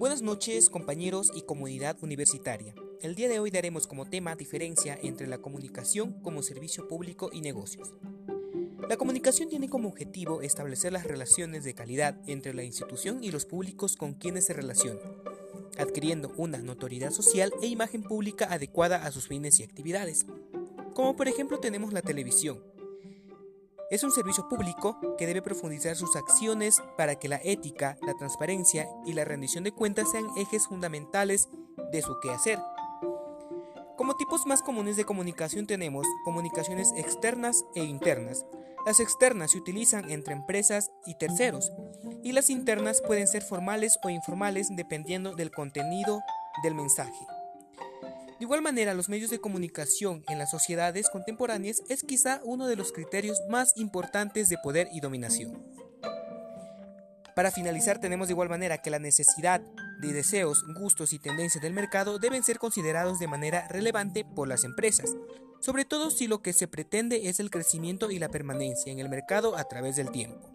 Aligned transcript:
Buenas 0.00 0.22
noches 0.22 0.70
compañeros 0.70 1.30
y 1.34 1.42
comunidad 1.42 1.98
universitaria. 2.00 2.74
El 3.02 3.14
día 3.14 3.28
de 3.28 3.38
hoy 3.38 3.50
daremos 3.50 3.86
como 3.86 4.08
tema 4.08 4.34
diferencia 4.34 4.98
entre 5.02 5.26
la 5.26 5.42
comunicación 5.42 6.14
como 6.22 6.42
servicio 6.42 6.88
público 6.88 7.28
y 7.34 7.42
negocios. 7.42 7.92
La 8.88 8.96
comunicación 8.96 9.50
tiene 9.50 9.68
como 9.68 9.90
objetivo 9.90 10.40
establecer 10.40 10.94
las 10.94 11.04
relaciones 11.04 11.64
de 11.64 11.74
calidad 11.74 12.16
entre 12.26 12.54
la 12.54 12.64
institución 12.64 13.22
y 13.22 13.30
los 13.30 13.44
públicos 13.44 13.96
con 13.96 14.14
quienes 14.14 14.46
se 14.46 14.54
relacionan, 14.54 15.02
adquiriendo 15.76 16.32
una 16.38 16.56
notoriedad 16.56 17.10
social 17.10 17.52
e 17.60 17.66
imagen 17.66 18.02
pública 18.02 18.46
adecuada 18.50 19.04
a 19.04 19.12
sus 19.12 19.28
fines 19.28 19.60
y 19.60 19.64
actividades. 19.64 20.24
Como 20.94 21.14
por 21.14 21.28
ejemplo 21.28 21.60
tenemos 21.60 21.92
la 21.92 22.00
televisión, 22.00 22.62
es 23.90 24.04
un 24.04 24.12
servicio 24.12 24.48
público 24.48 25.16
que 25.18 25.26
debe 25.26 25.42
profundizar 25.42 25.96
sus 25.96 26.14
acciones 26.14 26.80
para 26.96 27.16
que 27.16 27.28
la 27.28 27.40
ética, 27.42 27.98
la 28.02 28.14
transparencia 28.14 28.88
y 29.04 29.12
la 29.14 29.24
rendición 29.24 29.64
de 29.64 29.72
cuentas 29.72 30.12
sean 30.12 30.28
ejes 30.36 30.68
fundamentales 30.68 31.48
de 31.90 32.00
su 32.00 32.18
quehacer. 32.20 32.60
Como 33.96 34.16
tipos 34.16 34.46
más 34.46 34.62
comunes 34.62 34.96
de 34.96 35.04
comunicación 35.04 35.66
tenemos 35.66 36.06
comunicaciones 36.24 36.92
externas 36.96 37.64
e 37.74 37.82
internas. 37.82 38.46
Las 38.86 39.00
externas 39.00 39.50
se 39.50 39.58
utilizan 39.58 40.10
entre 40.10 40.32
empresas 40.32 40.90
y 41.04 41.16
terceros, 41.18 41.70
y 42.22 42.32
las 42.32 42.48
internas 42.48 43.02
pueden 43.06 43.26
ser 43.26 43.42
formales 43.42 43.98
o 44.02 44.08
informales 44.08 44.68
dependiendo 44.70 45.34
del 45.34 45.50
contenido 45.50 46.22
del 46.62 46.74
mensaje. 46.74 47.39
De 48.40 48.44
igual 48.44 48.62
manera, 48.62 48.94
los 48.94 49.10
medios 49.10 49.28
de 49.28 49.38
comunicación 49.38 50.24
en 50.26 50.38
las 50.38 50.50
sociedades 50.50 51.10
contemporáneas 51.10 51.82
es 51.90 52.02
quizá 52.02 52.40
uno 52.42 52.66
de 52.66 52.74
los 52.74 52.90
criterios 52.90 53.38
más 53.50 53.74
importantes 53.76 54.48
de 54.48 54.56
poder 54.56 54.88
y 54.94 55.00
dominación. 55.00 55.62
Para 57.36 57.50
finalizar, 57.50 58.00
tenemos 58.00 58.28
de 58.28 58.32
igual 58.32 58.48
manera 58.48 58.78
que 58.78 58.88
la 58.88 58.98
necesidad 58.98 59.60
de 60.00 60.14
deseos, 60.14 60.64
gustos 60.78 61.12
y 61.12 61.18
tendencias 61.18 61.60
del 61.60 61.74
mercado 61.74 62.18
deben 62.18 62.42
ser 62.42 62.58
considerados 62.58 63.18
de 63.18 63.28
manera 63.28 63.68
relevante 63.68 64.24
por 64.24 64.48
las 64.48 64.64
empresas, 64.64 65.14
sobre 65.60 65.84
todo 65.84 66.10
si 66.10 66.26
lo 66.26 66.40
que 66.40 66.54
se 66.54 66.66
pretende 66.66 67.28
es 67.28 67.40
el 67.40 67.50
crecimiento 67.50 68.10
y 68.10 68.18
la 68.18 68.30
permanencia 68.30 68.90
en 68.90 69.00
el 69.00 69.10
mercado 69.10 69.54
a 69.54 69.64
través 69.64 69.96
del 69.96 70.10
tiempo. 70.10 70.50